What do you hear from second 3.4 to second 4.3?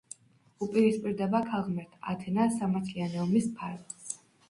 მფარველს.